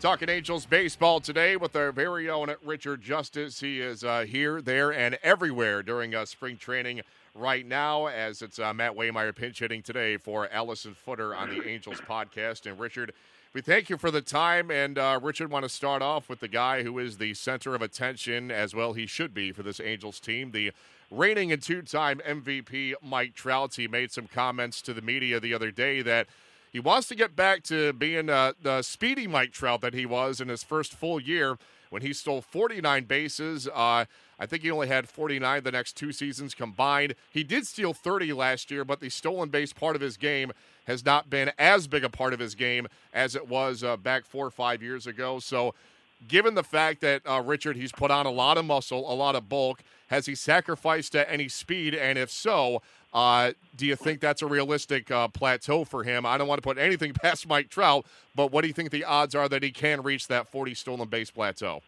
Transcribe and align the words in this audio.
Talking 0.00 0.30
Angels 0.30 0.64
baseball 0.64 1.20
today 1.20 1.58
with 1.58 1.76
our 1.76 1.92
very 1.92 2.30
own 2.30 2.54
Richard 2.64 3.02
Justice. 3.02 3.60
He 3.60 3.82
is 3.82 4.02
uh, 4.02 4.24
here, 4.26 4.62
there, 4.62 4.90
and 4.94 5.18
everywhere 5.22 5.82
during 5.82 6.14
uh, 6.14 6.24
spring 6.24 6.56
training 6.56 7.02
right 7.34 7.66
now, 7.66 8.06
as 8.06 8.40
it's 8.40 8.58
uh, 8.58 8.72
Matt 8.72 8.96
Waymeyer 8.96 9.36
pinch 9.36 9.58
hitting 9.58 9.82
today 9.82 10.16
for 10.16 10.48
Alyson 10.48 10.94
Footer 10.94 11.34
on 11.34 11.50
the 11.50 11.68
Angels 11.68 12.00
podcast. 12.00 12.64
And 12.64 12.80
Richard, 12.80 13.12
we 13.52 13.60
thank 13.60 13.90
you 13.90 13.98
for 13.98 14.10
the 14.10 14.22
time. 14.22 14.70
And 14.70 14.96
uh, 14.96 15.20
Richard, 15.22 15.50
want 15.50 15.64
to 15.64 15.68
start 15.68 16.00
off 16.00 16.30
with 16.30 16.40
the 16.40 16.48
guy 16.48 16.82
who 16.82 16.98
is 16.98 17.18
the 17.18 17.34
center 17.34 17.74
of 17.74 17.82
attention, 17.82 18.50
as 18.50 18.74
well 18.74 18.94
he 18.94 19.04
should 19.04 19.34
be 19.34 19.52
for 19.52 19.62
this 19.62 19.80
Angels 19.80 20.18
team, 20.18 20.52
the 20.52 20.72
reigning 21.10 21.52
and 21.52 21.60
two-time 21.60 22.22
MVP 22.26 22.94
Mike 23.02 23.34
Trout. 23.34 23.74
He 23.74 23.86
made 23.86 24.12
some 24.12 24.28
comments 24.28 24.80
to 24.80 24.94
the 24.94 25.02
media 25.02 25.40
the 25.40 25.52
other 25.52 25.70
day 25.70 26.00
that 26.00 26.26
he 26.72 26.80
wants 26.80 27.08
to 27.08 27.14
get 27.14 27.34
back 27.34 27.62
to 27.64 27.92
being 27.92 28.28
uh, 28.28 28.52
the 28.62 28.82
speedy 28.82 29.26
Mike 29.26 29.52
Trout 29.52 29.80
that 29.80 29.94
he 29.94 30.06
was 30.06 30.40
in 30.40 30.48
his 30.48 30.62
first 30.62 30.94
full 30.94 31.20
year 31.20 31.58
when 31.90 32.02
he 32.02 32.12
stole 32.12 32.40
49 32.40 33.04
bases. 33.04 33.68
Uh, 33.68 34.04
I 34.38 34.46
think 34.46 34.62
he 34.62 34.70
only 34.70 34.88
had 34.88 35.08
49 35.08 35.62
the 35.62 35.72
next 35.72 35.96
two 35.96 36.12
seasons 36.12 36.54
combined. 36.54 37.14
He 37.30 37.44
did 37.44 37.66
steal 37.66 37.92
30 37.92 38.32
last 38.32 38.70
year, 38.70 38.84
but 38.84 39.00
the 39.00 39.10
stolen 39.10 39.50
base 39.50 39.72
part 39.72 39.96
of 39.96 40.02
his 40.02 40.16
game 40.16 40.52
has 40.86 41.04
not 41.04 41.28
been 41.28 41.52
as 41.58 41.86
big 41.86 42.04
a 42.04 42.08
part 42.08 42.32
of 42.32 42.40
his 42.40 42.54
game 42.54 42.88
as 43.12 43.34
it 43.36 43.48
was 43.48 43.84
uh, 43.84 43.96
back 43.96 44.24
four 44.24 44.46
or 44.46 44.50
five 44.50 44.82
years 44.82 45.06
ago. 45.06 45.38
So, 45.40 45.74
given 46.28 46.54
the 46.54 46.62
fact 46.62 47.00
that 47.00 47.22
uh, 47.26 47.42
Richard, 47.44 47.76
he's 47.76 47.92
put 47.92 48.10
on 48.10 48.26
a 48.26 48.30
lot 48.30 48.58
of 48.58 48.64
muscle, 48.64 49.10
a 49.10 49.14
lot 49.14 49.34
of 49.34 49.48
bulk, 49.48 49.82
has 50.08 50.26
he 50.26 50.34
sacrificed 50.34 51.14
any 51.14 51.48
speed? 51.48 51.94
And 51.94 52.18
if 52.18 52.30
so, 52.30 52.82
uh, 53.12 53.52
do 53.76 53.86
you 53.86 53.96
think 53.96 54.20
that's 54.20 54.42
a 54.42 54.46
realistic 54.46 55.10
uh, 55.10 55.28
plateau 55.28 55.84
for 55.84 56.04
him? 56.04 56.24
I 56.24 56.38
don't 56.38 56.48
want 56.48 56.58
to 56.58 56.66
put 56.66 56.78
anything 56.78 57.12
past 57.22 57.48
Mike 57.48 57.68
Trout, 57.68 58.06
but 58.34 58.52
what 58.52 58.62
do 58.62 58.68
you 58.68 58.74
think 58.74 58.90
the 58.90 59.04
odds 59.04 59.34
are 59.34 59.48
that 59.48 59.62
he 59.62 59.70
can 59.70 60.02
reach 60.02 60.28
that 60.28 60.48
40 60.48 60.74
stolen 60.74 61.08
base 61.08 61.30
plateau? 61.30 61.82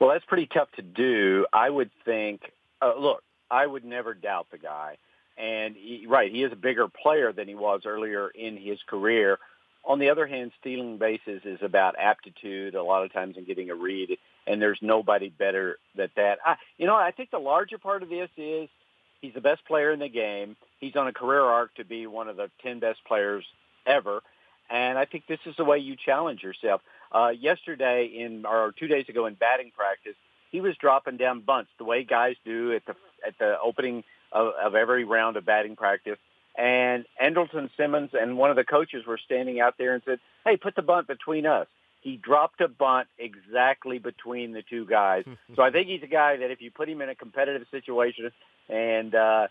Well, 0.00 0.10
that's 0.10 0.24
pretty 0.24 0.46
tough 0.46 0.70
to 0.72 0.82
do. 0.82 1.46
I 1.52 1.70
would 1.70 1.90
think, 2.04 2.52
uh, 2.82 2.94
look, 2.98 3.22
I 3.50 3.66
would 3.66 3.84
never 3.84 4.14
doubt 4.14 4.48
the 4.50 4.58
guy. 4.58 4.98
And 5.38 5.74
he, 5.76 6.06
right, 6.06 6.30
he 6.30 6.42
is 6.42 6.52
a 6.52 6.56
bigger 6.56 6.88
player 6.88 7.32
than 7.32 7.48
he 7.48 7.54
was 7.54 7.82
earlier 7.84 8.28
in 8.28 8.56
his 8.56 8.78
career. 8.86 9.38
On 9.84 9.98
the 9.98 10.10
other 10.10 10.26
hand, 10.26 10.52
stealing 10.60 10.98
bases 10.98 11.42
is 11.44 11.58
about 11.62 11.94
aptitude 11.98 12.74
a 12.74 12.82
lot 12.82 13.04
of 13.04 13.12
times 13.12 13.36
in 13.36 13.44
getting 13.44 13.70
a 13.70 13.74
read, 13.74 14.18
and 14.46 14.60
there's 14.60 14.78
nobody 14.80 15.28
better 15.28 15.78
at 15.98 16.14
that. 16.16 16.38
I, 16.44 16.56
you 16.78 16.86
know, 16.86 16.96
I 16.96 17.10
think 17.10 17.30
the 17.30 17.38
larger 17.38 17.78
part 17.78 18.02
of 18.02 18.08
this 18.08 18.30
is– 18.36 18.68
He's 19.20 19.34
the 19.34 19.40
best 19.40 19.64
player 19.66 19.92
in 19.92 19.98
the 19.98 20.08
game. 20.08 20.56
He's 20.78 20.96
on 20.96 21.08
a 21.08 21.12
career 21.12 21.42
arc 21.42 21.74
to 21.76 21.84
be 21.84 22.06
one 22.06 22.28
of 22.28 22.36
the 22.36 22.50
10 22.62 22.80
best 22.80 23.00
players 23.06 23.44
ever. 23.86 24.22
And 24.68 24.98
I 24.98 25.04
think 25.04 25.26
this 25.26 25.38
is 25.46 25.56
the 25.56 25.64
way 25.64 25.78
you 25.78 25.96
challenge 25.96 26.42
yourself. 26.42 26.82
Uh, 27.12 27.32
yesterday 27.38 28.06
in, 28.06 28.44
or 28.44 28.72
two 28.72 28.88
days 28.88 29.08
ago 29.08 29.26
in 29.26 29.34
batting 29.34 29.70
practice, 29.76 30.16
he 30.50 30.60
was 30.60 30.76
dropping 30.76 31.16
down 31.16 31.40
bunts 31.40 31.70
the 31.78 31.84
way 31.84 32.04
guys 32.04 32.36
do 32.44 32.72
at 32.72 32.84
the, 32.86 32.94
at 33.26 33.38
the 33.38 33.58
opening 33.60 34.04
of, 34.32 34.52
of 34.60 34.74
every 34.74 35.04
round 35.04 35.36
of 35.36 35.44
batting 35.44 35.76
practice. 35.76 36.18
And 36.56 37.04
Andrelton 37.22 37.70
Simmons 37.76 38.10
and 38.12 38.38
one 38.38 38.50
of 38.50 38.56
the 38.56 38.64
coaches 38.64 39.06
were 39.06 39.18
standing 39.18 39.60
out 39.60 39.74
there 39.78 39.94
and 39.94 40.02
said, 40.04 40.18
hey, 40.44 40.56
put 40.56 40.74
the 40.74 40.82
bunt 40.82 41.06
between 41.06 41.46
us. 41.46 41.66
He 42.06 42.16
dropped 42.16 42.60
a 42.60 42.68
bunt 42.68 43.08
exactly 43.18 43.98
between 43.98 44.52
the 44.52 44.62
two 44.62 44.86
guys. 44.86 45.24
so 45.56 45.62
I 45.62 45.72
think 45.72 45.88
he's 45.88 46.04
a 46.04 46.06
guy 46.06 46.36
that 46.36 46.52
if 46.52 46.62
you 46.62 46.70
put 46.70 46.88
him 46.88 47.00
in 47.00 47.08
a 47.08 47.16
competitive 47.16 47.66
situation 47.72 48.30
and 48.68 49.12
uh, 49.12 49.48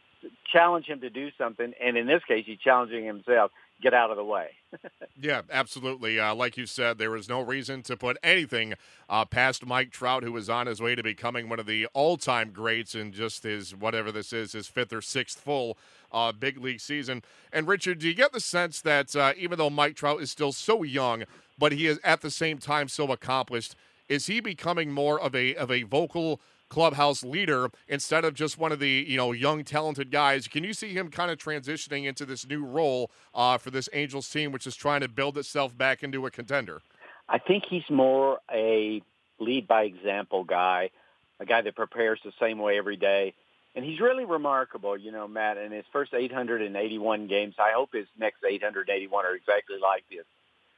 challenge 0.53 0.85
him 0.85 1.01
to 1.01 1.09
do 1.09 1.31
something, 1.37 1.73
and 1.83 1.97
in 1.97 2.07
this 2.07 2.21
case, 2.25 2.45
he's 2.47 2.59
challenging 2.59 3.03
himself, 3.05 3.51
get 3.81 3.93
out 3.93 4.11
of 4.11 4.17
the 4.17 4.23
way. 4.23 4.51
yeah, 5.19 5.41
absolutely. 5.51 6.19
Uh, 6.19 6.33
like 6.33 6.57
you 6.57 6.65
said, 6.65 6.97
there 6.97 7.11
was 7.11 7.29
no 7.29 7.41
reason 7.41 7.81
to 7.83 7.97
put 7.97 8.17
anything 8.23 8.73
uh, 9.09 9.25
past 9.25 9.65
Mike 9.65 9.91
Trout, 9.91 10.23
who 10.23 10.31
was 10.31 10.49
on 10.49 10.67
his 10.67 10.81
way 10.81 10.95
to 10.95 11.03
becoming 11.03 11.49
one 11.49 11.59
of 11.59 11.65
the 11.65 11.87
all-time 11.93 12.51
greats 12.51 12.95
in 12.95 13.11
just 13.11 13.43
his 13.43 13.75
whatever 13.75 14.11
this 14.11 14.33
is, 14.33 14.53
his 14.53 14.67
fifth 14.67 14.93
or 14.93 15.01
sixth 15.01 15.39
full 15.39 15.77
uh, 16.11 16.31
big 16.31 16.57
league 16.57 16.79
season. 16.79 17.21
And 17.51 17.67
Richard, 17.67 17.99
do 17.99 18.07
you 18.07 18.13
get 18.13 18.31
the 18.31 18.39
sense 18.39 18.81
that 18.81 19.15
uh, 19.15 19.33
even 19.37 19.57
though 19.57 19.69
Mike 19.69 19.95
Trout 19.95 20.21
is 20.21 20.31
still 20.31 20.51
so 20.51 20.83
young, 20.83 21.25
but 21.57 21.71
he 21.71 21.87
is 21.87 21.99
at 22.03 22.21
the 22.21 22.31
same 22.31 22.57
time 22.57 22.87
so 22.87 23.11
accomplished. 23.11 23.75
Is 24.07 24.27
he 24.27 24.39
becoming 24.39 24.91
more 24.91 25.19
of 25.19 25.33
a 25.35 25.55
of 25.55 25.71
a 25.71 25.83
vocal 25.83 26.39
clubhouse 26.69 27.23
leader 27.23 27.69
instead 27.87 28.25
of 28.25 28.33
just 28.33 28.57
one 28.57 28.71
of 28.71 28.79
the 28.79 29.05
you 29.07 29.17
know 29.17 29.31
young 29.31 29.63
talented 29.63 30.11
guys? 30.11 30.47
Can 30.47 30.63
you 30.63 30.73
see 30.73 30.93
him 30.93 31.09
kind 31.09 31.31
of 31.31 31.37
transitioning 31.37 32.05
into 32.05 32.25
this 32.25 32.47
new 32.47 32.65
role 32.65 33.11
uh, 33.33 33.57
for 33.57 33.71
this 33.71 33.89
Angels 33.93 34.29
team, 34.29 34.51
which 34.51 34.67
is 34.67 34.75
trying 34.75 35.01
to 35.01 35.07
build 35.07 35.37
itself 35.37 35.77
back 35.77 36.03
into 36.03 36.25
a 36.25 36.31
contender? 36.31 36.81
I 37.27 37.39
think 37.39 37.65
he's 37.65 37.89
more 37.89 38.39
a 38.51 39.01
lead 39.39 39.67
by 39.67 39.83
example 39.83 40.43
guy, 40.43 40.91
a 41.39 41.45
guy 41.45 41.61
that 41.61 41.75
prepares 41.75 42.19
the 42.23 42.33
same 42.39 42.59
way 42.59 42.77
every 42.77 42.97
day. 42.97 43.33
And 43.75 43.83
he's 43.83 43.99
really 43.99 44.23
remarkable, 44.23 44.97
you 44.97 45.11
know, 45.11 45.27
Matt. 45.27 45.57
In 45.57 45.73
his 45.73 45.83
first 45.91 46.13
881 46.13 47.27
games, 47.27 47.55
I 47.59 47.71
hope 47.75 47.89
his 47.91 48.07
next 48.17 48.37
881 48.47 49.25
are 49.25 49.35
exactly 49.35 49.77
like 49.81 50.05
this 50.09 50.23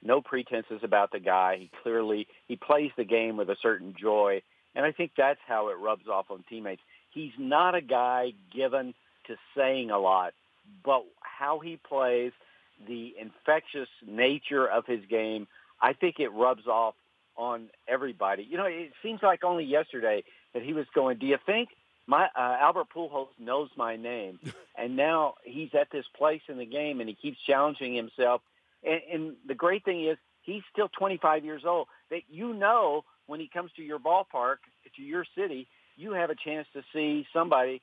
no 0.03 0.21
pretenses 0.21 0.79
about 0.83 1.11
the 1.11 1.19
guy. 1.19 1.57
He 1.57 1.71
clearly 1.83 2.27
he 2.47 2.55
plays 2.55 2.91
the 2.97 3.03
game 3.03 3.37
with 3.37 3.49
a 3.49 3.57
certain 3.61 3.95
joy, 3.99 4.41
and 4.77 4.85
I 4.85 4.93
think 4.93 5.11
that's 5.17 5.39
how 5.45 5.67
it 5.69 5.77
rubs 5.77 6.07
off 6.07 6.31
on 6.31 6.43
teammates. 6.49 6.81
He's 7.09 7.33
not 7.37 7.75
a 7.75 7.81
guy 7.81 8.33
given 8.55 8.93
to 9.25 9.35
saying 9.55 9.91
a 9.91 9.99
lot, 9.99 10.33
but 10.85 11.03
how 11.19 11.59
he 11.59 11.77
plays, 11.77 12.31
the 12.87 13.13
infectious 13.19 13.89
nature 14.05 14.65
of 14.65 14.85
his 14.85 15.01
game, 15.09 15.47
I 15.81 15.91
think 15.93 16.19
it 16.19 16.29
rubs 16.29 16.67
off 16.67 16.95
on 17.35 17.69
everybody. 17.87 18.47
You 18.49 18.57
know, 18.57 18.65
it 18.65 18.93
seems 19.03 19.21
like 19.21 19.43
only 19.43 19.65
yesterday 19.65 20.23
that 20.53 20.63
he 20.63 20.73
was 20.73 20.85
going, 20.95 21.17
"Do 21.17 21.25
you 21.25 21.37
think 21.45 21.69
my 22.05 22.27
uh, 22.35 22.57
Albert 22.61 22.87
Pujols 22.95 23.27
knows 23.37 23.69
my 23.75 23.97
name?" 23.97 24.39
and 24.77 24.95
now 24.95 25.33
he's 25.43 25.73
at 25.73 25.89
this 25.91 26.05
place 26.15 26.41
in 26.47 26.57
the 26.57 26.65
game, 26.65 27.01
and 27.01 27.09
he 27.09 27.15
keeps 27.15 27.37
challenging 27.45 27.93
himself 27.93 28.41
and, 28.83 29.01
and 29.11 29.35
the 29.47 29.55
great 29.55 29.83
thing 29.83 30.05
is 30.05 30.17
he's 30.41 30.63
still 30.71 30.89
25 30.97 31.45
years 31.45 31.63
old. 31.65 31.87
That 32.09 32.21
you 32.29 32.53
know 32.53 33.03
when 33.27 33.39
he 33.39 33.49
comes 33.51 33.71
to 33.75 33.83
your 33.83 33.99
ballpark, 33.99 34.57
to 34.95 35.01
your 35.01 35.25
city, 35.37 35.67
you 35.95 36.13
have 36.13 36.29
a 36.29 36.35
chance 36.35 36.67
to 36.73 36.81
see 36.93 37.27
somebody 37.33 37.81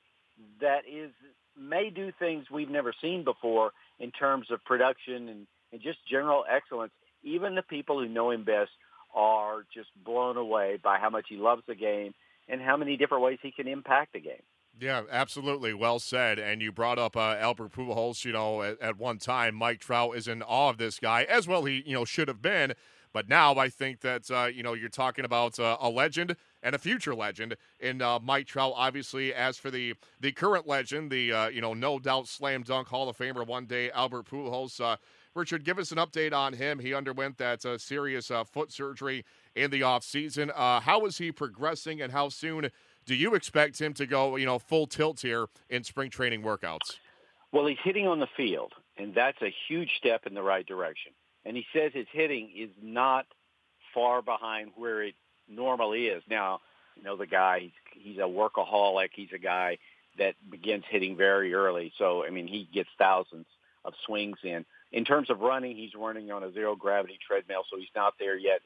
that 0.59 0.81
is 0.91 1.11
may 1.57 1.89
do 1.89 2.11
things 2.19 2.45
we've 2.51 2.69
never 2.69 2.93
seen 3.01 3.23
before 3.23 3.71
in 3.99 4.11
terms 4.11 4.47
of 4.51 4.63
production 4.65 5.29
and, 5.29 5.47
and 5.71 5.81
just 5.81 5.99
general 6.09 6.43
excellence. 6.49 6.91
Even 7.23 7.55
the 7.55 7.61
people 7.61 7.99
who 7.99 8.09
know 8.09 8.31
him 8.31 8.43
best 8.43 8.71
are 9.13 9.65
just 9.73 9.89
blown 10.03 10.35
away 10.35 10.77
by 10.83 10.97
how 10.99 11.09
much 11.09 11.27
he 11.29 11.37
loves 11.37 11.63
the 11.67 11.75
game 11.75 12.13
and 12.49 12.61
how 12.61 12.75
many 12.75 12.97
different 12.97 13.23
ways 13.23 13.39
he 13.41 13.51
can 13.51 13.67
impact 13.67 14.13
the 14.13 14.19
game. 14.19 14.41
Yeah, 14.79 15.03
absolutely. 15.09 15.73
Well 15.73 15.99
said. 15.99 16.37
And 16.37 16.61
you 16.61 16.71
brought 16.71 16.99
up 16.99 17.15
uh, 17.15 17.37
Albert 17.39 17.71
Pujols. 17.71 18.25
You 18.25 18.33
know, 18.33 18.61
at, 18.61 18.79
at, 18.81 18.97
one 18.97 19.19
time, 19.19 19.55
Mike 19.55 19.79
Trout 19.79 20.17
is 20.17 20.27
in 20.27 20.41
awe 20.41 20.69
of 20.69 20.77
this 20.77 20.99
guy, 20.99 21.23
as 21.23 21.47
well. 21.47 21.63
He 21.63 21.81
you 21.85 21.93
know 21.93 22.03
should 22.03 22.27
have 22.27 22.41
been, 22.41 22.73
but 23.15 23.29
now 23.29 23.55
I 23.55 23.69
think 23.69 24.01
that 24.01 24.29
uh, 24.29 24.49
you 24.53 24.61
know 24.61 24.73
you're 24.73 24.89
talking 24.89 25.23
about 25.23 25.57
uh, 25.57 25.77
a 25.79 25.89
legend 25.89 26.35
and 26.61 26.75
a 26.75 26.77
future 26.77 27.15
legend 27.15 27.55
in 27.79 28.01
uh, 28.01 28.19
Mike 28.19 28.45
Trout. 28.45 28.73
Obviously, 28.75 29.33
as 29.33 29.57
for 29.57 29.71
the 29.71 29.93
the 30.19 30.33
current 30.33 30.67
legend, 30.67 31.09
the 31.09 31.31
uh, 31.31 31.47
you 31.47 31.61
know 31.61 31.73
no 31.73 31.97
doubt 31.97 32.27
slam 32.27 32.61
dunk 32.61 32.89
Hall 32.89 33.07
of 33.07 33.17
Famer 33.17 33.47
one 33.47 33.67
day, 33.67 33.89
Albert 33.91 34.25
Pujols. 34.25 34.81
Uh, 34.81 34.97
Richard, 35.33 35.63
give 35.63 35.79
us 35.79 35.93
an 35.93 35.97
update 35.97 36.33
on 36.33 36.51
him. 36.51 36.77
He 36.77 36.93
underwent 36.93 37.37
that 37.37 37.61
serious 37.79 38.29
foot 38.51 38.73
surgery 38.73 39.23
in 39.55 39.71
the 39.71 39.83
off 39.83 40.03
season. 40.03 40.51
how 40.53 41.05
is 41.05 41.17
he 41.17 41.31
progressing, 41.31 42.01
and 42.01 42.11
how 42.11 42.27
soon? 42.27 42.69
Do 43.05 43.15
you 43.15 43.33
expect 43.33 43.79
him 43.79 43.93
to 43.93 44.05
go, 44.05 44.35
you 44.35 44.45
know, 44.45 44.59
full 44.59 44.87
tilt 44.87 45.21
here 45.21 45.45
in 45.69 45.85
spring 45.85 46.09
training 46.09 46.41
workouts? 46.41 46.97
Well, 47.53 47.65
he's 47.67 47.77
hitting 47.81 48.07
on 48.07 48.19
the 48.19 48.27
field, 48.35 48.73
and 48.97 49.15
that's 49.15 49.41
a 49.41 49.53
huge 49.69 49.91
step 49.97 50.25
in 50.25 50.33
the 50.33 50.43
right 50.43 50.65
direction. 50.65 51.13
And 51.45 51.55
he 51.55 51.65
says 51.73 51.91
his 51.93 52.07
hitting 52.11 52.49
is 52.55 52.69
not 52.81 53.25
far 53.93 54.21
behind 54.21 54.71
where 54.75 55.03
it 55.03 55.15
normally 55.47 56.07
is. 56.07 56.23
Now, 56.29 56.61
you 56.95 57.03
know, 57.03 57.15
the 57.15 57.27
guy, 57.27 57.59
he's, 57.59 57.71
he's 57.93 58.17
a 58.17 58.21
workaholic. 58.21 59.09
He's 59.13 59.33
a 59.33 59.37
guy 59.39 59.77
that 60.17 60.35
begins 60.49 60.83
hitting 60.89 61.15
very 61.15 61.53
early. 61.53 61.91
So, 61.97 62.25
I 62.25 62.29
mean, 62.29 62.47
he 62.47 62.67
gets 62.73 62.89
thousands 62.97 63.45
of 63.83 63.93
swings 64.05 64.37
in. 64.43 64.65
In 64.91 65.05
terms 65.05 65.29
of 65.29 65.41
running, 65.41 65.75
he's 65.75 65.93
running 65.93 66.31
on 66.31 66.43
a 66.43 66.51
zero 66.53 66.75
gravity 66.75 67.19
treadmill, 67.25 67.63
so 67.69 67.77
he's 67.77 67.87
not 67.95 68.13
there 68.17 68.37
yet. 68.37 68.61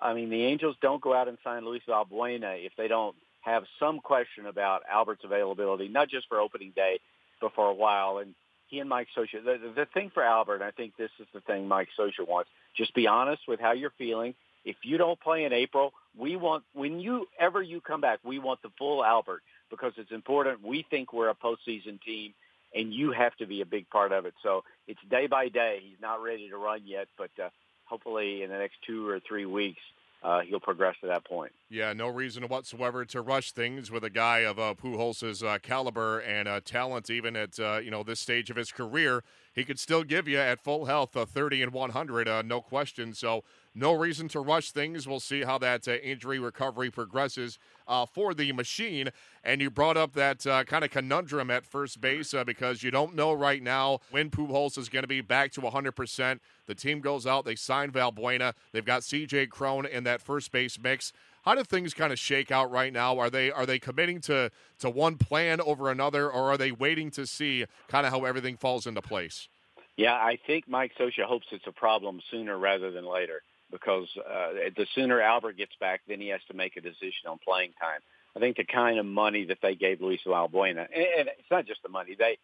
I 0.00 0.12
mean, 0.12 0.30
the 0.30 0.44
Angels 0.44 0.76
don't 0.80 1.00
go 1.00 1.14
out 1.14 1.28
and 1.28 1.38
sign 1.42 1.64
Luis 1.64 1.82
Valbuena 1.88 2.64
if 2.64 2.72
they 2.76 2.88
don't 2.88 3.16
have 3.40 3.64
some 3.78 4.00
question 4.00 4.46
about 4.46 4.82
Albert's 4.90 5.24
availability, 5.24 5.88
not 5.88 6.08
just 6.08 6.28
for 6.28 6.40
opening 6.40 6.72
day, 6.74 7.00
but 7.40 7.54
for 7.54 7.68
a 7.68 7.74
while. 7.74 8.18
And 8.18 8.34
he 8.68 8.80
and 8.80 8.88
Mike 8.88 9.08
Scioscia, 9.16 9.44
the, 9.44 9.72
the 9.74 9.86
thing 9.86 10.10
for 10.12 10.22
Albert, 10.22 10.62
I 10.62 10.70
think 10.70 10.96
this 10.96 11.10
is 11.18 11.26
the 11.32 11.40
thing 11.40 11.68
Mike 11.68 11.88
Scioscia 11.98 12.26
wants, 12.26 12.50
just 12.76 12.94
be 12.94 13.06
honest 13.06 13.42
with 13.48 13.60
how 13.60 13.72
you're 13.72 13.92
feeling. 13.98 14.34
If 14.64 14.76
you 14.82 14.98
don't 14.98 15.18
play 15.20 15.44
in 15.44 15.52
April, 15.52 15.92
we 16.16 16.36
want, 16.36 16.64
when 16.74 17.00
you 17.00 17.26
ever 17.38 17.62
you 17.62 17.80
come 17.80 18.00
back, 18.00 18.18
we 18.24 18.38
want 18.38 18.60
the 18.62 18.70
full 18.76 19.04
Albert 19.04 19.42
because 19.70 19.92
it's 19.96 20.10
important. 20.10 20.64
We 20.64 20.84
think 20.88 21.12
we're 21.12 21.30
a 21.30 21.34
postseason 21.34 22.00
team 22.02 22.34
and 22.74 22.92
you 22.92 23.12
have 23.12 23.34
to 23.36 23.46
be 23.46 23.60
a 23.60 23.66
big 23.66 23.88
part 23.88 24.12
of 24.12 24.26
it. 24.26 24.34
So 24.42 24.64
it's 24.86 25.00
day 25.10 25.26
by 25.26 25.48
day. 25.48 25.80
He's 25.82 26.00
not 26.00 26.22
ready 26.22 26.50
to 26.50 26.56
run 26.56 26.82
yet, 26.84 27.08
but 27.16 27.30
uh, 27.42 27.48
hopefully 27.86 28.42
in 28.42 28.50
the 28.50 28.58
next 28.58 28.76
two 28.86 29.08
or 29.08 29.20
three 29.20 29.46
weeks, 29.46 29.80
uh, 30.22 30.40
he'll 30.40 30.60
progress 30.60 30.96
to 31.00 31.06
that 31.08 31.24
point. 31.24 31.52
Yeah, 31.70 31.92
no 31.92 32.08
reason 32.08 32.44
whatsoever 32.44 33.04
to 33.04 33.20
rush 33.20 33.52
things 33.52 33.90
with 33.90 34.02
a 34.02 34.08
guy 34.08 34.38
of 34.38 34.58
uh, 34.58 34.72
Pujols' 34.74 35.46
uh, 35.46 35.58
caliber 35.58 36.18
and 36.18 36.48
uh, 36.48 36.62
talent, 36.64 37.10
even 37.10 37.36
at 37.36 37.60
uh, 37.60 37.80
you 37.84 37.90
know 37.90 38.02
this 38.02 38.20
stage 38.20 38.48
of 38.48 38.56
his 38.56 38.72
career. 38.72 39.22
He 39.52 39.64
could 39.64 39.78
still 39.78 40.02
give 40.02 40.26
you 40.26 40.38
at 40.38 40.60
full 40.60 40.86
health 40.86 41.14
a 41.14 41.26
30 41.26 41.64
and 41.64 41.72
100, 41.72 42.28
uh, 42.28 42.42
no 42.42 42.62
question. 42.62 43.12
So 43.12 43.42
no 43.74 43.92
reason 43.92 44.28
to 44.28 44.40
rush 44.40 44.70
things. 44.70 45.06
We'll 45.06 45.20
see 45.20 45.42
how 45.42 45.58
that 45.58 45.86
uh, 45.86 45.96
injury 45.96 46.38
recovery 46.38 46.90
progresses 46.90 47.58
uh, 47.86 48.06
for 48.06 48.32
the 48.32 48.52
machine. 48.52 49.10
And 49.42 49.60
you 49.60 49.68
brought 49.68 49.96
up 49.96 50.12
that 50.14 50.44
kind 50.66 50.84
of 50.84 50.90
conundrum 50.90 51.50
at 51.50 51.66
first 51.66 52.00
base 52.00 52.34
because 52.46 52.82
you 52.82 52.90
don't 52.90 53.14
know 53.14 53.32
right 53.32 53.62
now 53.62 53.98
when 54.10 54.30
Pujols 54.30 54.78
is 54.78 54.88
going 54.88 55.02
to 55.02 55.08
be 55.08 55.20
back 55.20 55.52
to 55.52 55.60
100%. 55.60 56.38
The 56.66 56.74
team 56.74 57.00
goes 57.00 57.26
out, 57.26 57.44
they 57.44 57.56
sign 57.56 57.90
Valbuena. 57.90 58.52
They've 58.72 58.84
got 58.84 59.02
C.J. 59.02 59.46
Cron 59.46 59.86
in 59.86 60.04
that 60.04 60.20
first 60.20 60.52
base 60.52 60.78
mix. 60.78 61.12
How 61.44 61.54
do 61.54 61.64
things 61.64 61.94
kind 61.94 62.12
of 62.12 62.18
shake 62.18 62.50
out 62.50 62.70
right 62.70 62.92
now? 62.92 63.18
Are 63.18 63.30
they 63.30 63.50
are 63.50 63.66
they 63.66 63.78
committing 63.78 64.20
to 64.22 64.50
to 64.80 64.90
one 64.90 65.16
plan 65.16 65.60
over 65.60 65.90
another, 65.90 66.30
or 66.30 66.50
are 66.52 66.56
they 66.56 66.72
waiting 66.72 67.10
to 67.12 67.26
see 67.26 67.64
kind 67.88 68.06
of 68.06 68.12
how 68.12 68.24
everything 68.24 68.56
falls 68.56 68.86
into 68.86 69.02
place? 69.02 69.48
Yeah, 69.96 70.14
I 70.14 70.38
think 70.46 70.68
Mike 70.68 70.92
Scioscia 70.98 71.24
hopes 71.24 71.46
it's 71.50 71.66
a 71.66 71.72
problem 71.72 72.20
sooner 72.30 72.56
rather 72.56 72.90
than 72.92 73.04
later 73.04 73.42
because 73.70 74.08
uh, 74.16 74.52
the 74.76 74.86
sooner 74.94 75.20
Albert 75.20 75.56
gets 75.56 75.74
back, 75.80 76.02
then 76.08 76.20
he 76.20 76.28
has 76.28 76.40
to 76.48 76.54
make 76.54 76.76
a 76.76 76.80
decision 76.80 77.26
on 77.26 77.38
playing 77.44 77.72
time. 77.80 78.00
I 78.36 78.40
think 78.40 78.56
the 78.56 78.64
kind 78.64 78.98
of 78.98 79.06
money 79.06 79.46
that 79.46 79.58
they 79.60 79.74
gave 79.74 80.00
Luis 80.00 80.20
Valbuena, 80.24 80.86
and, 80.94 81.04
and 81.18 81.28
it's 81.28 81.50
not 81.50 81.66
just 81.66 81.82
the 81.82 81.88
money. 81.88 82.14
They, 82.18 82.38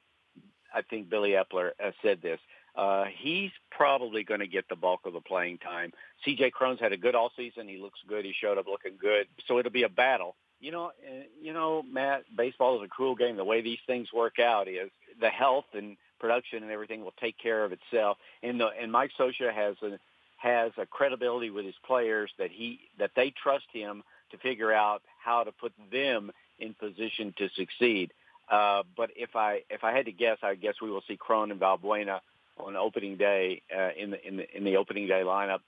I 0.75 0.83
think 0.83 1.09
Billy 1.09 1.31
Eppler 1.31 1.71
uh, 1.83 1.93
said 2.03 2.21
this. 2.21 2.41
Uh, 2.77 3.05
he's 3.17 3.51
probably 3.71 4.25
going 4.25 4.41
to 4.41 4.47
get 4.47 4.69
the 4.69 4.77
bulk 4.77 5.01
of 5.05 5.13
the 5.13 5.21
playing 5.21 5.59
time. 5.59 5.93
C.J. 6.25 6.51
Cron's 6.51 6.81
had 6.81 6.93
a 6.93 6.97
good 6.97 7.15
all 7.15 7.31
season. 7.37 7.69
He 7.69 7.79
looks 7.79 8.01
good. 8.09 8.25
He 8.25 8.35
showed 8.39 8.59
up 8.59 8.67
looking 8.67 8.99
good. 9.01 9.27
So 9.47 9.59
it'll 9.59 9.71
be 9.71 9.85
a 9.85 9.89
battle. 9.89 10.35
You 10.61 10.73
know, 10.73 10.87
uh, 10.87 11.25
you 11.41 11.53
know, 11.53 11.83
Matt. 11.83 12.25
Baseball 12.37 12.79
is 12.81 12.85
a 12.85 12.89
cruel 12.89 13.15
game. 13.15 13.37
The 13.37 13.45
way 13.45 13.61
these 13.61 13.79
things 13.87 14.13
work 14.13 14.39
out 14.39 14.67
is 14.67 14.91
the 15.21 15.29
health 15.29 15.67
and 15.75 15.97
production 16.19 16.63
and 16.63 16.73
everything 16.73 17.05
will 17.05 17.15
take 17.21 17.39
care 17.39 17.65
of 17.65 17.73
itself. 17.73 18.17
And 18.43 18.59
the 18.59 18.69
and 18.81 18.91
Mike 18.91 19.11
Scioscia 19.19 19.53
has 19.53 19.77
a 19.83 19.99
has 20.39 20.73
a 20.79 20.87
credibility 20.87 21.51
with 21.51 21.67
his 21.67 21.75
players 21.87 22.31
that 22.39 22.51
he 22.51 22.81
that 22.99 23.11
they 23.15 23.31
trust 23.31 23.67
him 23.73 24.03
to 24.31 24.39
figure 24.39 24.73
out 24.73 25.03
how 25.23 25.45
to 25.45 25.53
put 25.53 25.73
them 25.93 26.31
in 26.59 26.75
position 26.75 27.35
to 27.39 27.49
succeed. 27.57 28.13
Uh, 28.51 28.83
but 28.97 29.11
if 29.17 29.37
I 29.37 29.63
if 29.71 29.85
I 29.85 29.93
had 29.93 30.07
to 30.07 30.13
guess, 30.13 30.39
I 30.43 30.55
guess 30.55 30.75
we 30.81 30.91
will 30.91 31.03
see 31.07 31.17
Cron 31.17 31.51
and 31.51 31.61
Valbuena 31.61 32.21
on 32.59 32.77
opening 32.77 33.17
day 33.17 33.63
uh, 33.75 33.91
in 33.97 34.11
the 34.11 34.27
in 34.27 34.37
the 34.37 34.57
in 34.57 34.65
the 34.65 34.77
opening 34.77 35.07
day 35.07 35.23
lineup. 35.25 35.61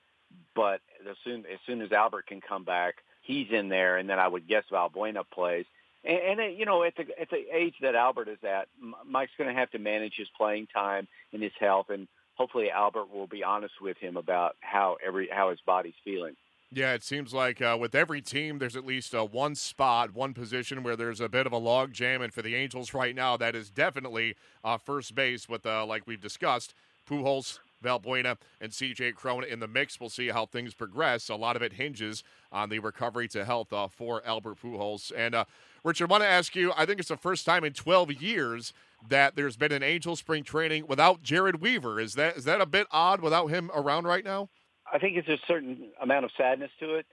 But 0.54 0.80
as 1.08 1.16
soon 1.24 1.40
as 1.40 1.58
soon 1.66 1.82
as 1.82 1.92
Albert 1.92 2.26
can 2.26 2.40
come 2.40 2.64
back, 2.64 2.96
he's 3.22 3.48
in 3.50 3.68
there, 3.68 3.96
and 3.96 4.08
then 4.08 4.18
I 4.18 4.28
would 4.28 4.48
guess 4.48 4.64
Valbuena 4.70 5.24
plays. 5.32 5.66
And, 6.04 6.18
and 6.18 6.40
uh, 6.40 6.44
you 6.44 6.64
know, 6.64 6.82
at 6.82 6.96
the 6.96 7.06
at 7.20 7.30
the 7.30 7.44
age 7.52 7.74
that 7.82 7.94
Albert 7.94 8.28
is 8.28 8.38
at, 8.42 8.68
Mike's 9.04 9.32
going 9.38 9.52
to 9.52 9.58
have 9.58 9.70
to 9.72 9.78
manage 9.78 10.14
his 10.16 10.28
playing 10.36 10.68
time 10.68 11.08
and 11.32 11.42
his 11.42 11.52
health, 11.58 11.90
and 11.90 12.08
hopefully 12.34 12.70
Albert 12.70 13.12
will 13.12 13.26
be 13.26 13.42
honest 13.44 13.74
with 13.80 13.96
him 13.98 14.16
about 14.16 14.56
how 14.60 14.96
every 15.04 15.28
how 15.30 15.50
his 15.50 15.60
body's 15.66 15.94
feeling. 16.04 16.36
Yeah, 16.76 16.92
it 16.92 17.02
seems 17.02 17.32
like 17.32 17.62
uh, 17.62 17.78
with 17.80 17.94
every 17.94 18.20
team, 18.20 18.58
there's 18.58 18.76
at 18.76 18.84
least 18.84 19.14
uh, 19.14 19.24
one 19.24 19.54
spot, 19.54 20.12
one 20.12 20.34
position 20.34 20.82
where 20.82 20.94
there's 20.94 21.22
a 21.22 21.28
bit 21.28 21.46
of 21.46 21.52
a 21.54 21.56
log 21.56 21.94
jam. 21.94 22.20
And 22.20 22.34
for 22.34 22.42
the 22.42 22.54
Angels 22.54 22.92
right 22.92 23.14
now, 23.14 23.34
that 23.38 23.54
is 23.54 23.70
definitely 23.70 24.34
uh, 24.62 24.76
first 24.76 25.14
base 25.14 25.48
with, 25.48 25.64
uh, 25.64 25.86
like 25.86 26.06
we've 26.06 26.20
discussed, 26.20 26.74
Pujols, 27.08 27.60
Valbuena, 27.82 28.36
and 28.60 28.74
C.J. 28.74 29.12
Cron 29.12 29.42
in 29.42 29.58
the 29.60 29.66
mix. 29.66 29.98
We'll 29.98 30.10
see 30.10 30.28
how 30.28 30.44
things 30.44 30.74
progress. 30.74 31.30
A 31.30 31.34
lot 31.34 31.56
of 31.56 31.62
it 31.62 31.72
hinges 31.72 32.22
on 32.52 32.68
the 32.68 32.78
recovery 32.78 33.28
to 33.28 33.46
health 33.46 33.72
uh, 33.72 33.88
for 33.88 34.20
Albert 34.26 34.58
Pujols. 34.62 35.10
And 35.16 35.34
uh, 35.34 35.46
Richard, 35.82 36.10
I 36.10 36.12
want 36.12 36.24
to 36.24 36.28
ask 36.28 36.54
you, 36.54 36.74
I 36.76 36.84
think 36.84 37.00
it's 37.00 37.08
the 37.08 37.16
first 37.16 37.46
time 37.46 37.64
in 37.64 37.72
12 37.72 38.20
years 38.20 38.74
that 39.08 39.34
there's 39.34 39.56
been 39.56 39.72
an 39.72 39.82
Angel 39.82 40.14
spring 40.14 40.44
training 40.44 40.86
without 40.86 41.22
Jered 41.22 41.58
Weaver. 41.58 41.98
Is 41.98 42.16
that 42.16 42.36
is 42.36 42.44
that 42.44 42.60
a 42.60 42.66
bit 42.66 42.86
odd 42.90 43.22
without 43.22 43.46
him 43.46 43.70
around 43.74 44.04
right 44.04 44.26
now? 44.26 44.50
I 44.92 44.98
think 44.98 45.16
it's 45.16 45.28
a 45.28 45.38
certain 45.46 45.88
amount 46.00 46.24
of 46.24 46.30
sadness 46.36 46.70
to 46.80 46.94
it 46.94 47.06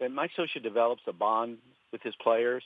that 0.00 0.10
Mike 0.12 0.30
Scioscia 0.36 0.62
develops 0.62 1.02
a 1.06 1.12
bond 1.12 1.58
with 1.92 2.02
his 2.02 2.14
players. 2.16 2.62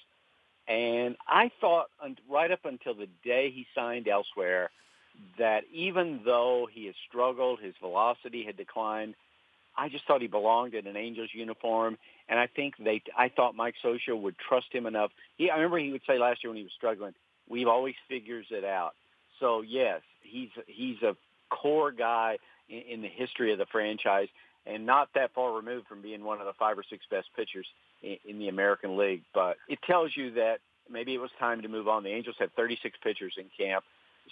And 0.68 1.16
I 1.26 1.50
thought 1.60 1.86
right 2.28 2.50
up 2.50 2.64
until 2.64 2.94
the 2.94 3.08
day 3.24 3.50
he 3.50 3.66
signed 3.74 4.08
elsewhere 4.08 4.70
that 5.38 5.64
even 5.72 6.20
though 6.24 6.68
he 6.70 6.86
had 6.86 6.94
struggled, 7.08 7.60
his 7.60 7.74
velocity 7.80 8.44
had 8.44 8.56
declined, 8.56 9.14
I 9.76 9.88
just 9.88 10.06
thought 10.06 10.20
he 10.20 10.28
belonged 10.28 10.74
in 10.74 10.86
an 10.86 10.96
Angels 10.96 11.30
uniform. 11.32 11.98
And 12.28 12.38
I 12.38 12.46
think 12.46 12.74
they, 12.78 13.02
I 13.16 13.28
thought 13.28 13.54
Mike 13.54 13.74
Scioscia 13.82 14.20
would 14.20 14.36
trust 14.38 14.66
him 14.72 14.86
enough. 14.86 15.10
He, 15.36 15.50
I 15.50 15.56
remember 15.56 15.78
he 15.78 15.90
would 15.90 16.02
say 16.06 16.18
last 16.18 16.44
year 16.44 16.50
when 16.50 16.58
he 16.58 16.64
was 16.64 16.72
struggling, 16.76 17.14
we've 17.48 17.68
always 17.68 17.94
figures 18.08 18.46
it 18.50 18.64
out. 18.64 18.92
So 19.40 19.62
yes, 19.62 20.02
he's, 20.22 20.50
he's 20.66 21.02
a 21.02 21.16
core 21.48 21.92
guy 21.92 22.38
in, 22.68 22.82
in 22.82 23.02
the 23.02 23.08
history 23.08 23.52
of 23.52 23.58
the 23.58 23.66
franchise 23.66 24.28
and 24.66 24.86
not 24.86 25.08
that 25.14 25.32
far 25.34 25.52
removed 25.52 25.86
from 25.86 26.02
being 26.02 26.24
one 26.24 26.40
of 26.40 26.46
the 26.46 26.52
five 26.54 26.78
or 26.78 26.84
six 26.88 27.04
best 27.10 27.28
pitchers 27.36 27.66
in, 28.02 28.16
in 28.28 28.38
the 28.38 28.48
American 28.48 28.96
League. 28.96 29.22
But 29.34 29.56
it 29.68 29.78
tells 29.86 30.16
you 30.16 30.32
that 30.32 30.58
maybe 30.90 31.14
it 31.14 31.20
was 31.20 31.30
time 31.38 31.62
to 31.62 31.68
move 31.68 31.88
on. 31.88 32.02
The 32.02 32.10
Angels 32.10 32.36
had 32.38 32.54
36 32.54 32.98
pitchers 33.02 33.34
in 33.38 33.46
camp. 33.56 33.84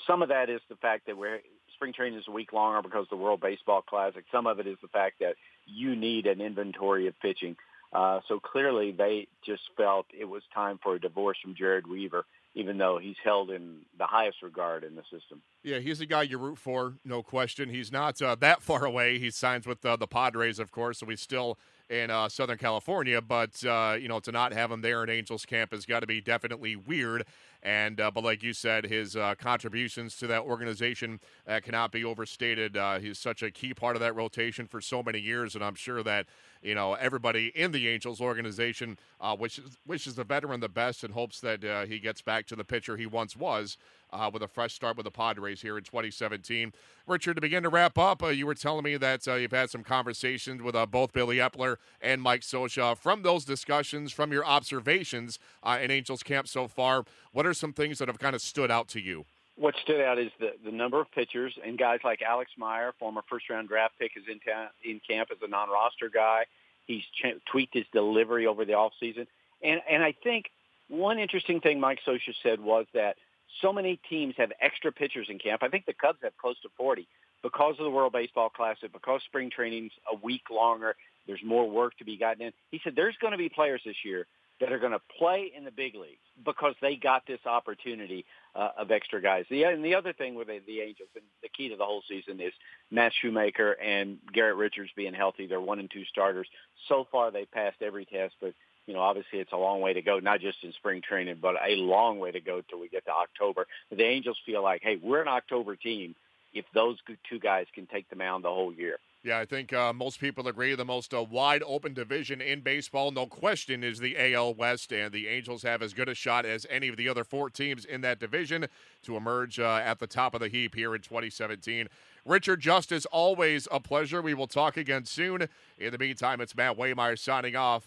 Some 0.06 0.22
of 0.22 0.28
that 0.28 0.50
is 0.50 0.60
the 0.69 0.76
fact 0.76 1.06
that 1.06 1.16
we're 1.16 1.40
spring 1.75 1.92
training 1.92 2.19
is 2.19 2.25
a 2.28 2.32
week 2.32 2.52
longer 2.52 2.82
because 2.82 3.04
of 3.04 3.10
the 3.10 3.16
World 3.16 3.40
Baseball 3.40 3.82
Classic. 3.82 4.25
Some 4.30 4.46
of 4.46 4.58
it 4.60 4.66
is 4.66 4.76
the 4.82 4.88
fact 4.88 5.16
that 5.20 5.34
you 5.66 5.96
need 5.96 6.26
an 6.26 6.40
inventory 6.40 7.06
of 7.06 7.19
pitching. 7.20 7.56
Uh, 7.92 8.20
so 8.28 8.38
clearly 8.38 8.92
they 8.92 9.28
just 9.46 9.62
felt 9.76 10.06
it 10.16 10.26
was 10.26 10.42
time 10.54 10.78
for 10.82 10.96
a 10.96 11.00
divorce 11.00 11.38
from 11.42 11.54
Jered 11.54 11.86
Weaver 11.86 12.26
even 12.58 12.77
though 12.77 12.98
he's 13.00 13.17
held 13.22 13.53
in 13.53 13.77
the 13.96 14.06
highest 14.06 14.43
regard 14.43 14.82
in 14.82 14.96
the 14.96 15.03
system. 15.03 15.41
Yeah, 15.62 15.79
he's 15.79 16.00
a 16.00 16.06
guy 16.06 16.22
you 16.22 16.38
root 16.38 16.58
for, 16.58 16.94
no 17.05 17.22
question. 17.22 17.69
He's 17.69 17.93
not 17.93 18.20
uh, 18.20 18.34
that 18.41 18.62
far 18.62 18.84
away. 18.84 19.20
He 19.20 19.31
signs 19.31 19.65
with 19.65 19.84
uh, 19.84 19.94
the 19.94 20.08
Padres, 20.08 20.58
of 20.58 20.72
course, 20.72 20.98
so 20.98 21.06
he's 21.06 21.20
still 21.20 21.56
in 21.88 22.10
uh, 22.10 22.29
Southern 22.29 22.58
California. 22.58 23.22
But 23.22 23.65
uh, 23.65 23.96
you 23.98 24.08
know, 24.08 24.19
to 24.19 24.32
not 24.32 24.53
have 24.53 24.72
him 24.72 24.81
there 24.81 25.05
in 25.05 25.08
Angels 25.08 25.46
camp 25.46 25.70
has 25.72 25.86
got 25.86 26.00
to 26.00 26.08
be 26.08 26.20
definitely 26.20 26.74
weird. 26.74 27.24
And 27.62 28.00
uh, 28.00 28.10
but 28.12 28.22
like 28.22 28.43
you 28.43 28.53
said, 28.53 28.86
his 28.86 29.17
uh, 29.17 29.34
contributions 29.36 30.17
to 30.19 30.29
that 30.29 30.43
organization 30.43 31.19
uh, 31.46 31.58
cannot 31.62 31.91
be 31.91 32.05
overstated. 32.05 32.77
Uh, 32.77 33.00
he's 33.00 33.19
such 33.19 33.43
a 33.43 33.50
key 33.50 33.74
part 33.74 33.96
of 33.96 34.00
that 34.00 34.15
rotation 34.15 34.67
for 34.67 34.81
so 34.81 35.03
many 35.03 35.19
years, 35.19 35.56
and 35.56 35.65
I'm 35.65 35.74
sure 35.74 36.03
that 36.05 36.27
you 36.62 36.74
know 36.74 36.94
everybody 36.94 37.48
in 37.48 37.72
the 37.72 37.88
Angels 37.88 38.20
organization 38.20 38.96
uh, 39.20 39.36
wishes 39.38 39.77
wishes 39.86 40.15
the 40.15 40.24
veteran 40.24 40.60
the 40.60 40.69
best 40.69 41.03
and 41.03 41.15
hopes 41.15 41.41
that 41.41 41.65
uh, 41.65 41.84
he 41.84 41.98
gets 41.98 42.22
back 42.22 42.46
to 42.46 42.56
the 42.56 42.65
pitcher 42.65 42.96
he 42.96 43.06
once 43.06 43.36
was 43.36 43.77
uh, 44.12 44.31
with 44.32 44.43
a 44.43 44.48
fresh 44.48 44.74
start 44.74 44.96
with 44.96 45.05
the 45.05 45.10
Padres 45.10 45.62
here 45.62 45.77
in 45.79 45.84
2017. 45.84 46.72
Richard, 47.06 47.34
to 47.34 47.41
begin 47.41 47.62
to 47.62 47.69
wrap 47.69 47.98
up, 47.98 48.22
uh, 48.22 48.29
you 48.29 48.46
were 48.46 48.55
telling 48.55 48.84
me 48.84 48.96
that 48.96 49.27
uh, 49.27 49.34
you've 49.34 49.53
had 49.53 49.70
some 49.70 49.82
conversations 49.82 50.62
with 50.62 50.74
uh, 50.74 50.86
both 50.86 51.12
Billy 51.12 51.36
Eppler 51.36 51.77
and 52.00 52.20
Mike 52.20 52.43
Scioscia. 52.43 52.96
From 52.96 53.22
those 53.22 53.44
discussions, 53.44 54.12
from 54.12 54.32
your 54.32 54.44
observations 54.44 55.38
uh, 55.62 55.79
in 55.81 55.91
Angels 55.91 56.22
camp 56.22 56.48
so 56.48 56.69
far, 56.69 57.05
what 57.32 57.46
are 57.46 57.55
some 57.55 57.72
things 57.72 57.98
that 57.98 58.08
have 58.08 58.19
kind 58.19 58.34
of 58.34 58.43
stood 58.43 58.70
out 58.70 58.88
to 58.88 59.00
you? 59.00 59.24
What 59.56 59.74
stood 59.82 60.00
out 60.00 60.19
is 60.19 60.31
the, 60.38 60.53
the 60.65 60.70
number 60.70 61.00
of 61.00 61.10
pitchers 61.10 61.53
and 61.65 61.77
guys 61.77 61.98
like 62.05 62.22
Alex 62.22 62.50
Meyer, 62.56 62.93
former 62.98 63.22
first-round 63.29 63.69
draft 63.69 63.94
pick, 63.98 64.12
is 64.17 64.22
in, 64.31 64.38
ta- 64.38 64.70
in 64.84 65.00
camp 65.08 65.31
as 65.32 65.38
a 65.43 65.48
non-roster 65.48 66.08
guy. 66.08 66.44
He's 66.86 67.03
ch- 67.12 67.41
tweaked 67.50 67.74
his 67.74 67.84
delivery 67.93 68.46
over 68.46 68.65
the 68.65 68.74
offseason. 68.74 69.27
And, 69.62 69.81
and 69.91 70.03
I 70.03 70.15
think 70.22 70.46
one 70.86 71.19
interesting 71.19 71.60
thing 71.60 71.81
Mike 71.81 71.98
Scioscia 72.06 72.34
said 72.43 72.60
was 72.60 72.86
that– 72.94 73.17
so 73.62 73.72
many 73.72 74.00
teams 74.08 74.34
have 74.36 74.52
extra 74.60 74.93
pitchers 74.93 75.28
in 75.31 75.38
camp. 75.38 75.62
I 75.62 75.69
think 75.69 75.86
the 75.86 75.94
Cubs 75.94 76.19
have 76.22 76.36
close 76.36 76.60
to 76.62 76.69
40 76.76 77.08
because 77.43 77.76
of 77.78 77.84
the 77.84 77.90
World 77.90 78.12
Baseball 78.12 78.48
Classic, 78.48 78.93
because 78.93 79.20
spring 79.26 79.50
training's 79.55 79.93
a 80.12 80.17
week 80.17 80.43
longer. 80.50 80.94
There's 81.26 81.43
more 81.44 81.69
work 81.69 81.96
to 81.98 82.05
be 82.05 82.17
gotten 82.17 82.43
in. 82.43 82.52
He 82.70 82.81
said 82.82 82.94
there's 82.96 83.17
going 83.20 83.32
to 83.32 83.38
be 83.38 83.48
players 83.48 83.81
this 83.84 83.96
year 84.05 84.26
that 84.60 84.72
are 84.72 84.78
going 84.78 84.93
to 84.93 85.00
play 85.19 85.52
in 85.56 85.64
the 85.64 85.70
big 85.70 85.94
leagues 85.94 86.19
because 86.44 86.74
they 86.81 86.96
got 86.96 87.22
this 87.26 87.38
opportunity 87.46 88.24
uh, 88.56 88.70
of 88.76 88.90
extra 88.90 89.22
guys. 89.22 89.44
The, 89.50 89.64
and 89.64 89.84
the 89.84 89.94
other 89.94 90.12
thing 90.12 90.34
with 90.34 90.48
the, 90.48 90.60
the 90.67 90.81
Angels, 90.81 91.08
and 91.14 91.24
the 91.43 91.48
key 91.48 91.69
to 91.69 91.76
the 91.76 91.84
whole 91.84 92.02
season 92.08 92.40
is 92.40 92.52
Matt 92.90 93.12
Shoemaker 93.20 93.72
and 93.72 94.19
Garrett 94.32 94.56
Richards 94.56 94.90
being 94.96 95.14
healthy. 95.14 95.46
They're 95.46 95.60
one 95.60 95.78
and 95.78 95.90
two 95.90 96.05
starters. 96.06 96.48
So 96.88 97.06
far, 97.10 97.31
they 97.31 97.44
passed 97.44 97.82
every 97.82 98.05
test, 98.05 98.34
but 98.40 98.52
you 98.88 98.94
know, 98.94 99.00
obviously 99.00 99.38
it's 99.38 99.52
a 99.52 99.56
long 99.56 99.82
way 99.82 99.92
to 99.92 100.00
go, 100.00 100.18
not 100.18 100.40
just 100.40 100.64
in 100.64 100.72
spring 100.72 101.02
training, 101.06 101.36
but 101.42 101.56
a 101.56 101.76
long 101.76 102.18
way 102.18 102.32
to 102.32 102.40
go 102.40 102.62
till 102.62 102.80
we 102.80 102.88
get 102.88 103.04
to 103.04 103.12
October. 103.12 103.66
The 103.90 104.02
Angels 104.02 104.38
feel 104.46 104.62
like, 104.62 104.82
hey, 104.82 104.98
we're 105.00 105.20
an 105.20 105.28
October 105.28 105.76
team 105.76 106.14
if 106.54 106.64
those 106.72 106.96
two 107.28 107.38
guys 107.38 107.66
can 107.74 107.86
take 107.86 108.08
the 108.08 108.16
mound 108.16 108.44
the 108.44 108.48
whole 108.48 108.72
year. 108.72 108.98
Yeah, 109.22 109.40
I 109.40 109.44
think 109.44 109.74
uh, 109.74 109.92
most 109.92 110.20
people 110.20 110.48
agree 110.48 110.74
the 110.74 110.86
most 110.86 111.12
uh, 111.12 111.22
wide 111.22 111.62
open 111.66 111.92
division 111.92 112.40
in 112.40 112.60
baseball, 112.60 113.10
no 113.10 113.26
question, 113.26 113.84
is 113.84 113.98
the 113.98 114.16
AL 114.16 114.54
West, 114.54 114.90
and 114.90 115.12
the 115.12 115.28
Angels 115.28 115.64
have 115.64 115.82
as 115.82 115.92
good 115.92 116.08
a 116.08 116.14
shot 116.14 116.46
as 116.46 116.66
any 116.70 116.88
of 116.88 116.96
the 116.96 117.10
other 117.10 117.24
four 117.24 117.50
teams 117.50 117.84
in 117.84 118.00
that 118.00 118.18
division 118.18 118.68
to 119.02 119.16
emerge 119.16 119.60
uh, 119.60 119.82
at 119.84 119.98
the 119.98 120.06
top 120.06 120.34
of 120.34 120.40
the 120.40 120.48
heap 120.48 120.74
here 120.74 120.94
in 120.94 121.02
2017. 121.02 121.88
Richard 122.24 122.60
Justice, 122.60 123.04
always 123.06 123.68
a 123.70 123.80
pleasure. 123.80 124.22
We 124.22 124.34
will 124.34 124.46
talk 124.46 124.78
again 124.78 125.04
soon. 125.04 125.48
In 125.76 125.92
the 125.92 125.98
meantime, 125.98 126.40
it's 126.40 126.56
Matt 126.56 126.78
Waymeyer 126.78 127.18
signing 127.18 127.56
off 127.56 127.86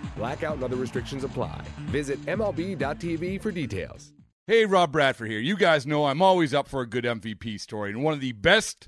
Blackout 0.21 0.53
and 0.53 0.63
other 0.63 0.75
restrictions 0.75 1.23
apply. 1.23 1.59
Visit 1.87 2.23
MLB.tv 2.27 3.41
for 3.41 3.51
details. 3.51 4.13
Hey, 4.45 4.67
Rob 4.67 4.91
Bradford 4.91 5.31
here. 5.31 5.39
You 5.39 5.57
guys 5.57 5.87
know 5.87 6.05
I'm 6.05 6.21
always 6.21 6.53
up 6.53 6.67
for 6.67 6.81
a 6.81 6.85
good 6.87 7.05
MVP 7.05 7.59
story, 7.59 7.89
and 7.89 8.03
one 8.03 8.13
of 8.13 8.19
the 8.19 8.33
best 8.33 8.87